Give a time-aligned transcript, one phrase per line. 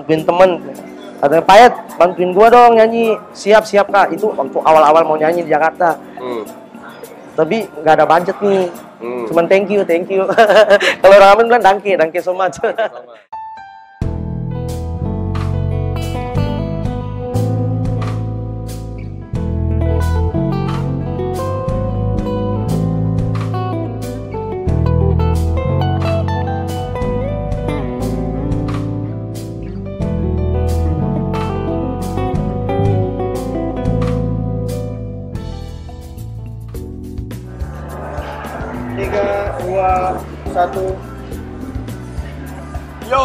[0.00, 0.50] bantuin temen.
[1.20, 3.12] Katanya payet bantuin gua dong nyanyi.
[3.36, 4.10] Siap siap kak.
[4.16, 6.00] Itu waktu awal-awal mau nyanyi di Jakarta.
[6.16, 6.44] Hmm.
[7.32, 8.68] tapi nggak ada budget nih.
[9.00, 9.24] Hmm.
[9.24, 10.24] cuman thank you thank you.
[11.00, 12.60] Kalau Amin bilang dangke dangke so much
[39.82, 40.14] dua,
[40.54, 40.84] satu.
[43.10, 43.24] Yo,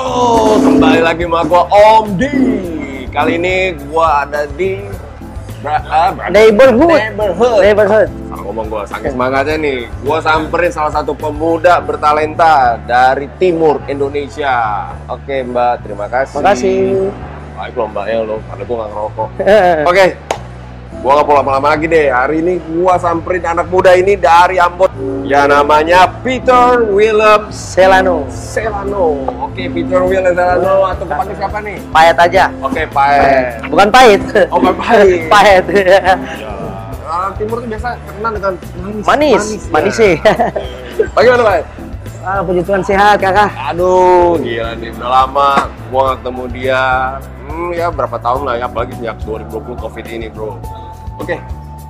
[0.57, 2.33] kembali lagi sama gua Om Di.
[3.13, 3.55] Kali ini
[3.87, 4.81] gua ada di
[5.61, 5.81] Bra
[6.13, 7.61] Bra- neighborhood Neighborhood.
[7.65, 9.79] neighborhood Salah ngomong gua, saking semangatnya nih.
[10.01, 14.89] Gua samperin salah satu pemuda bertalenta dari timur Indonesia.
[15.09, 16.35] Oke, Mbak, terima kasih.
[16.41, 16.81] makasih
[17.57, 19.29] Baik loh Mbak ya lo, karena gua nggak ngerokok.
[19.93, 20.05] Oke,
[21.07, 22.11] gua nggak mau lama-lama lagi deh.
[22.11, 24.91] Hari ini gua samperin anak muda ini dari Ambon.
[25.23, 29.15] Ya namanya Peter Willem Selano Selano.
[29.41, 31.79] Oke, Peter Willem Selano atau kepanggil siapa nih?
[31.87, 33.67] payet aja Oke, Pak.
[33.67, 35.21] bukan pahit Oh, Pak Pahit.
[35.31, 35.63] pahit
[37.01, 39.03] Orang timur tuh biasa terkenal dengan manis.
[39.07, 39.99] manis manis ya.
[40.01, 40.13] sih
[41.15, 41.59] Bagaimana, Pak?
[42.19, 44.91] ah puji Tuhan sehat kakak Aduh, gila nih.
[44.91, 45.49] Udah lama
[45.87, 46.83] gua nggak ketemu dia.
[47.41, 50.59] Hmm, ya berapa tahun lah ya, apalagi sejak 2020 Covid ini, bro.
[51.17, 51.35] Oke,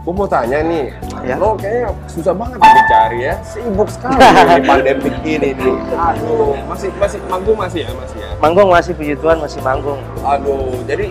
[0.03, 0.85] gua mau tanya nih.
[1.27, 1.35] Ya.
[1.35, 3.33] Lo kayaknya susah banget nih dicari ya.
[3.43, 5.75] Sibuk sekali di pandemik ini nih.
[5.93, 8.29] Aduh, masih masih manggung masih ya, masih ya.
[8.39, 11.09] manggung masih puji Tuhan masih manggung Aduh, jadi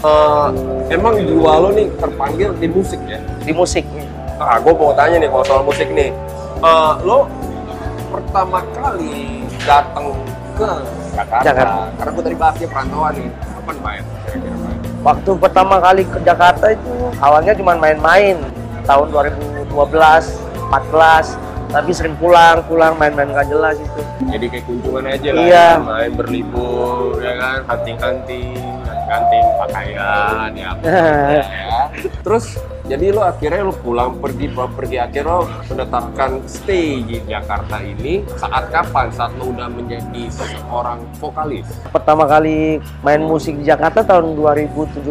[0.00, 0.48] eh,
[0.90, 3.20] emang jiwa lo nih terpanggil di musik ya?
[3.44, 3.84] di musik
[4.38, 6.14] Ah, gue mau tanya nih kalau soal musik nih.
[6.62, 7.26] Eh, lo
[8.08, 10.14] pertama kali datang
[10.54, 10.70] ke
[11.12, 11.80] Jakarta, Jakarta.
[11.98, 13.30] karena gue tadi bahasnya perantauan nih.
[13.34, 14.02] Kapan main?
[14.24, 14.78] Kira-kira main?
[14.98, 18.34] Waktu pertama kali ke Jakarta itu awalnya cuma main-main
[18.82, 21.38] tahun 2012, 14,
[21.68, 24.00] tapi sering pulang, pulang main-main gak jelas itu.
[24.26, 25.66] Jadi kayak kunjungan aja lah, Iya.
[25.70, 25.78] ya.
[25.78, 28.56] main berlibur, ya kan, hunting-hunting,
[29.06, 30.66] hunting pakaian, ya.
[30.72, 31.80] apa ya.
[32.20, 32.58] Terus
[32.88, 38.24] jadi lo akhirnya lo pulang pergi pulang pergi akhirnya lo menetapkan stay di Jakarta ini
[38.40, 39.12] saat kapan?
[39.12, 41.68] Saat lo udah menjadi seorang vokalis.
[41.92, 45.04] Pertama kali main musik di Jakarta tahun 2017.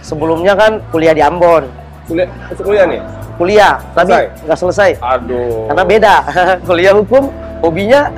[0.00, 1.68] Sebelumnya kan kuliah di Ambon,
[2.08, 3.00] Kuliah, kuliah nih?
[3.36, 4.16] kuliah tapi
[4.48, 5.68] nggak selesai Aduh.
[5.68, 6.14] karena beda.
[6.68, 7.28] kuliah hukum,
[7.60, 8.08] hobinya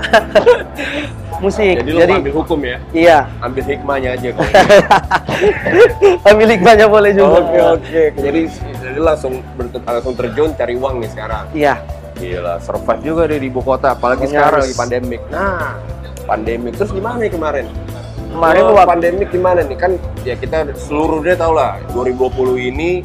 [1.42, 1.82] musik.
[1.82, 2.76] Jadi lo ambil hukum ya?
[2.90, 4.50] iya, Ambil hikmahnya aja kalau
[6.30, 7.38] ambil hikmahnya boleh juga.
[7.40, 8.02] Oke oke.
[8.18, 8.40] Jadi
[8.88, 9.34] jadi langsung
[9.84, 11.44] langsung terjun cari uang nih sekarang.
[11.52, 11.74] Iya,
[12.18, 15.22] Gila, survive juga deh di ibu kota, apalagi Makanya sekarang harus- lagi pandemik.
[15.30, 15.70] Nah,
[16.26, 17.66] pandemik terus gimana nih kemarin?
[18.28, 19.78] kemarin Oh, waktu pandemik gimana nih?
[19.78, 23.00] Kan ya kita seluruh dia tahu lah 2020 ini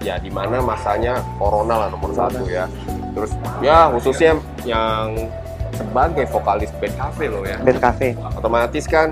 [0.00, 2.70] ya di mana masanya corona lah nomor satu ya.
[3.10, 5.26] Terus ya khususnya yang
[5.74, 7.58] sebagai vokalis band cafe lo ya.
[7.58, 8.14] band cafe.
[8.36, 9.10] Otomatis kan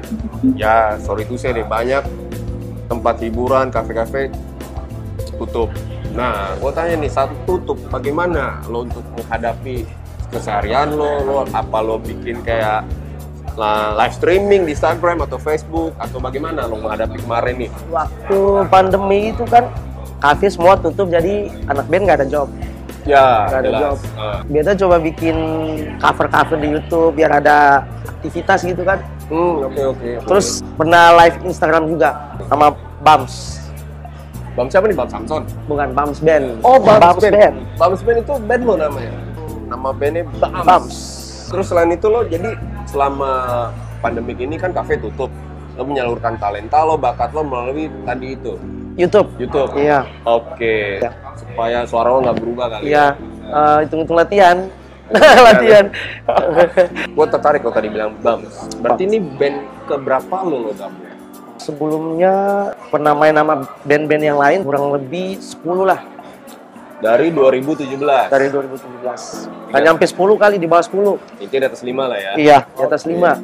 [0.54, 2.04] ya sorry itu saya deh banyak
[2.86, 4.30] tempat hiburan kafe-kafe
[5.36, 5.68] tutup.
[6.12, 9.84] Nah, gue tanya nih saat tutup bagaimana lo untuk menghadapi
[10.28, 12.84] keseharian lo, lo apa lo bikin kayak
[13.58, 17.70] lah, live streaming di Instagram atau Facebook atau bagaimana lo menghadapi kemarin nih?
[17.90, 18.38] Waktu
[18.70, 19.66] pandemi itu kan
[20.18, 22.48] kafe semua tutup jadi anak band nggak ada job.
[23.06, 23.80] Ya, Nggak ada jelas.
[23.80, 23.96] job.
[24.14, 24.38] Ah.
[24.44, 25.36] Beda coba bikin
[25.96, 29.00] cover-cover di YouTube biar ada aktivitas gitu kan.
[29.32, 30.08] Hmm, oke oke.
[30.22, 30.26] oke.
[30.28, 33.34] Terus pernah live Instagram juga sama Bams.
[34.58, 35.46] Bam siapa nih Bam Samson?
[35.70, 36.58] Bukan Bams Band.
[36.66, 37.34] Oh, Bams, Bams Band.
[37.38, 37.56] Band.
[37.78, 39.14] Bams Band itu band lo namanya?
[39.70, 40.66] Nama bandnya Bams.
[40.66, 40.96] Bams.
[41.46, 42.58] Terus selain itu lo jadi
[42.90, 43.30] selama
[44.02, 45.30] pandemik ini kan kafe tutup.
[45.78, 48.58] Lo menyalurkan talenta lo, bakat lo melalui tadi itu
[48.98, 49.30] YouTube.
[49.38, 49.78] YouTube.
[49.78, 50.02] Iya.
[50.26, 51.06] Oke.
[51.06, 51.14] Ya.
[51.38, 52.90] Supaya suara lo nggak berubah kali.
[52.90, 53.14] Iya.
[53.46, 54.66] Eh, hitung-hitung latihan.
[55.46, 55.86] latihan.
[57.16, 58.74] Gue tertarik lo tadi bilang Bams.
[58.82, 61.07] Berarti ini band keberapa lo lo gabung?
[61.58, 62.34] Sebelumnya
[62.88, 66.00] pernah main sama band-band yang lain kurang lebih 10 lah
[66.98, 68.26] Dari 2017.
[68.26, 69.70] dari 2017.
[69.70, 71.14] Nggak nyampe 10 kali di bawah 10.
[71.38, 72.30] Itu di atas 5 lah ya.
[72.34, 73.14] Iya, di atas Oke.
[73.14, 73.38] 5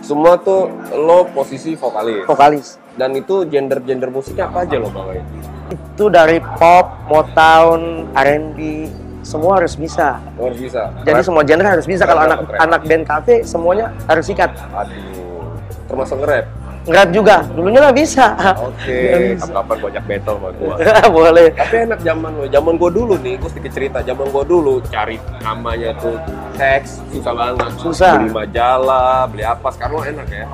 [0.00, 2.22] Semua tuh lo posisi vokalis.
[2.24, 2.66] vokalis.
[2.94, 5.20] Dan itu gender-gender musiknya apa aja lo bawain?
[5.68, 8.88] Itu dari pop, Motown, R&B,
[9.20, 10.16] semua harus bisa.
[10.34, 10.88] Lo harus bisa.
[11.02, 11.26] Jadi Rap?
[11.26, 12.02] semua genre harus bisa.
[12.02, 12.60] Kalau Rap anak apa rap?
[12.62, 14.50] anak band cafe semuanya harus sikat.
[14.72, 15.52] Aduh,
[15.84, 16.46] termasuk nge-rap.
[16.88, 17.36] Ngerap juga.
[17.52, 18.26] Dulunya nggak bisa.
[18.64, 18.98] Oke,
[19.36, 19.52] bisa.
[19.52, 20.74] kapan banyak battle sama gua.
[21.20, 21.48] Boleh.
[21.52, 23.98] Tapi enak zaman lo, zaman gua dulu nih, gua sedikit cerita.
[24.00, 26.16] Zaman gua dulu cari namanya tuh
[26.56, 27.70] teks susah banget.
[27.76, 28.12] Susah.
[28.16, 29.68] Beli majalah, beli apa.
[29.70, 30.48] Sekarang lo enak ya.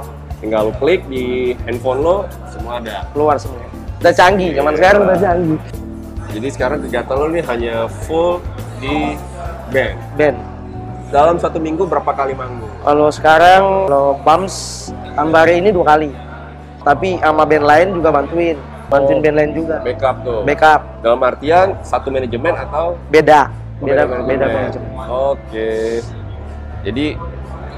[0.44, 2.16] tinggal lu klik di handphone lo
[2.52, 3.64] semua ada keluar semua
[4.04, 5.60] udah canggih zaman sekarang udah canggih
[6.36, 8.44] jadi sekarang kegiatan lo ini hanya full
[8.76, 9.16] di
[9.72, 10.38] band band
[11.08, 16.12] dalam satu minggu berapa kali manggung kalau sekarang kalau bums ambari ini dua kali
[16.84, 18.56] tapi sama band lain juga bantuin.
[18.84, 19.22] Bantuin Oh.
[19.24, 19.76] band lain juga.
[19.80, 20.40] Backup tuh.
[20.44, 20.80] Backup.
[21.00, 23.00] Dalam artian satu manajemen atau?
[23.08, 23.48] Beda.
[23.80, 24.28] Beda manajemen?
[24.28, 24.92] beda manajemen.
[25.08, 25.70] oke.
[26.84, 27.06] Jadi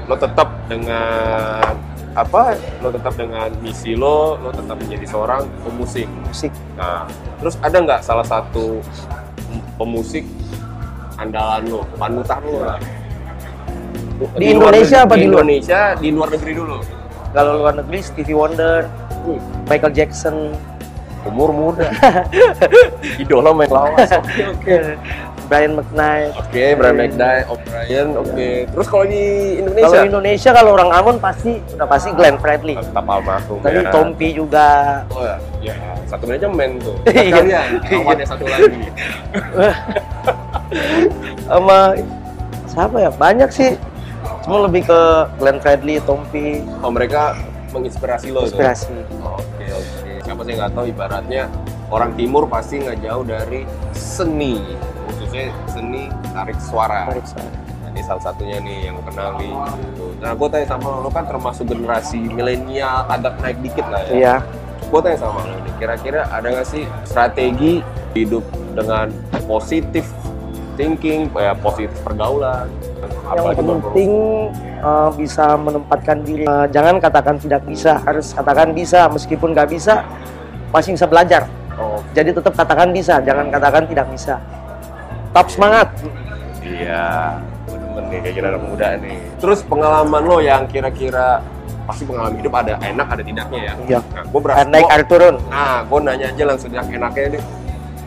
[0.05, 1.73] lo tetap dengan
[2.13, 2.41] apa?
[2.79, 6.07] Lo tetap dengan misi lo lo tetap menjadi seorang pemusik.
[6.23, 6.51] Musik.
[6.75, 7.07] Nah,
[7.39, 8.83] terus ada nggak salah satu
[9.75, 10.27] pemusik
[11.15, 12.61] andalan lo, panutan lo?
[12.63, 12.79] Lah?
[14.35, 15.39] Di luar Indonesia negeri- apa di di luar?
[15.39, 16.77] Indonesia, di luar negeri dulu.
[17.35, 18.87] Kalau luar negeri Stevie Wonder
[19.67, 20.55] Michael Jackson
[21.27, 21.91] umur muda.
[23.23, 24.07] Idola main lawas.
[24.23, 24.75] Oke, oke.
[25.47, 28.49] Brian McKnight Oke, Brian McKnight, O'Brien, oke.
[28.67, 29.99] Terus kalau di kalau Indonesia?
[30.03, 33.87] Indonesia kalau orang Ambon pasti udah pasti Glenn Fredly Tetap almarhum tapi ya.
[33.87, 34.67] Tompi juga
[35.07, 36.95] Oh ya, ya satu manajemen tuh.
[37.15, 37.31] Iya.
[37.39, 38.87] Kalian, kawannya satu lagi.
[41.47, 41.95] sama
[42.67, 43.71] siapa ya banyak sih
[44.47, 44.99] cuma lebih ke
[45.43, 47.35] Glenn Fredly Tompi Oh mereka
[47.75, 50.11] menginspirasi lo inspirasi Oke oke.
[50.23, 51.51] Siapa sih nggak tahu ibaratnya
[51.91, 53.63] orang timur pasti nggak jauh dari
[53.95, 54.59] seni,
[55.07, 57.07] khususnya seni tarik suara.
[57.11, 57.47] Tarik suara.
[57.47, 59.49] Nah, ini salah satunya nih yang gue kenali.
[59.51, 60.05] Gitu.
[60.19, 64.13] Nah, gue tanya sama lo, lo kan termasuk generasi milenial, agak naik dikit lah ya.
[64.13, 64.35] iya
[64.87, 67.83] Gue tanya sama lo nih, kira-kira ada nggak sih strategi
[68.15, 68.43] hidup
[68.75, 69.11] dengan
[69.47, 70.07] positif
[70.77, 72.69] thinking, ya positif pergaulan?
[73.27, 73.45] yang
[73.83, 74.11] penting
[74.79, 80.05] eh, bisa menempatkan diri Eh, jangan katakan tidak bisa harus katakan bisa meskipun nggak bisa
[80.71, 81.43] masih bisa belajar
[81.77, 84.41] Oh, jadi tetap katakan bisa jangan katakan tidak bisa
[85.29, 85.87] tetap semangat
[86.63, 87.37] Iya,
[87.69, 89.19] bener nih kayak kira anak muda nih.
[89.39, 91.39] Terus pengalaman lo yang kira-kira
[91.87, 93.73] pasti pengalaman hidup ada enak ada tidaknya ya.
[93.87, 93.99] Iya.
[94.03, 94.67] Nah, gue berasa.
[94.67, 97.43] naik air turun Nah, gue nanya aja langsung yang enaknya nih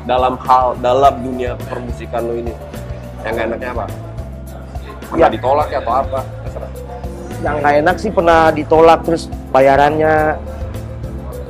[0.02, 2.52] dalam hal dalam dunia permusikan lo ini.
[3.20, 3.84] Yang gak enaknya apa?
[5.02, 5.26] Pernah Iya.
[5.32, 6.20] ditolak ya atau apa?
[6.42, 6.70] Terserah.
[7.40, 10.36] yang nggak enak sih pernah ditolak terus bayarannya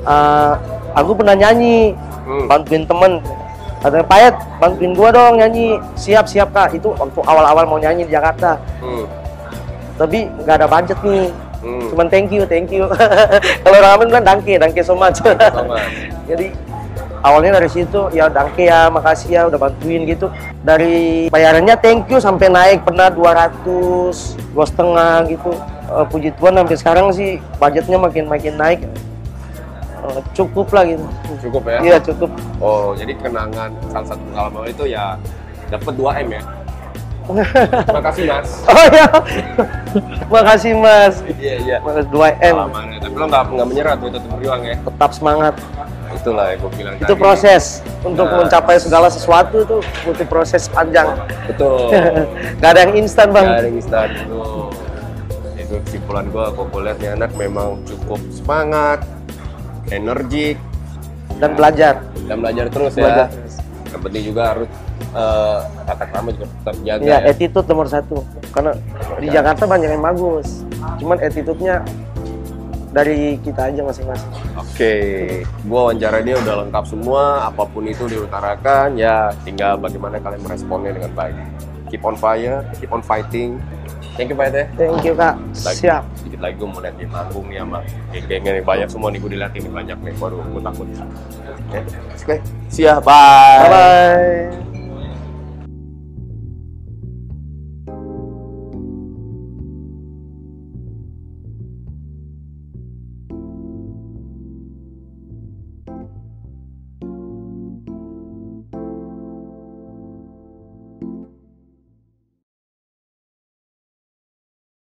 [0.05, 0.53] eh,
[0.93, 2.47] aku pernah nyanyi Hmm.
[2.47, 3.19] bantuin temen
[3.81, 8.13] katanya Payet bantuin gua dong nyanyi siap siap kak itu waktu awal-awal mau nyanyi di
[8.13, 9.03] Jakarta Hmm.
[9.99, 11.27] tapi nggak ada budget nih
[11.59, 11.91] Hmm.
[11.91, 12.87] cuman thank you thank you
[13.67, 15.19] kalau orang Amin bilang danke danke so much
[16.31, 16.55] jadi
[17.21, 20.27] awalnya dari situ ya danke ya makasih ya udah bantuin gitu
[20.61, 23.67] dari bayarannya thank you sampai naik pernah 200
[24.51, 25.53] dua setengah gitu
[25.91, 28.79] Eh, puji Tuhan sampai sekarang sih budgetnya makin makin naik
[30.01, 31.03] Eh, cukup lah gitu
[31.43, 31.79] Cukup ya?
[31.83, 35.19] iya cukup Oh, jadi kenangan salah satu pengalaman itu ya
[35.67, 36.43] dapat 2 M ya.
[37.91, 38.49] Makasih Mas.
[38.67, 39.07] oh ya
[40.27, 41.77] makasih mas Iya iya.
[41.79, 42.57] Mas 2 M.
[42.99, 44.75] Tapi lo nggak nggak menyerah tuh tetap berjuang ya.
[44.79, 45.55] tetap semangat
[46.13, 47.17] Itulah yang gue bilang itu tadi.
[47.17, 47.65] proses
[48.01, 48.37] untuk Nah.
[48.41, 51.07] mencapai segala sesuatu itu butuh proses panjang
[51.47, 51.91] Betul.
[52.59, 54.41] nggak ada yang instan bang Gak ada yang instan itu.
[55.57, 56.45] Itu kesimpulan gue.
[56.51, 59.07] Kok gue lihat nih anak memang cukup semangat,
[59.89, 60.59] energik,
[61.37, 63.33] dan belajar dan belajar terus belajar ya.
[63.33, 63.55] terus.
[63.89, 64.69] Yang penting juga harus
[65.13, 67.19] eh, tata krama juga tetap jaga ya ya.
[67.25, 68.17] attitude nomor satu
[68.51, 68.73] karena
[69.17, 70.63] di Jakarta banyak yang bagus
[70.97, 71.83] cuman attitude-nya
[72.91, 74.95] dari kita aja masing-masing Oke,
[75.67, 80.91] gua wawancara dia udah lengkap semua, apa pun itu diutarakan, ya tinggal bagaimana kalian meresponnya
[80.95, 81.37] dengan baik.
[81.91, 83.59] Keep on fire, keep on fighting.
[84.19, 84.65] Thank you Pak ya.
[84.77, 87.79] thank you kak Lagi, siap Sedikit lagi gue mau lihat di manggung nih sama
[88.13, 90.13] geng-gengnya nih banyak semua nih gue dilihatin nih banyak nih.
[90.21, 90.87] Waduh, gue takut.
[90.91, 91.81] Oke,
[92.21, 92.37] oke.
[92.69, 93.65] Siap, bye.
[93.65, 94.70] bye bye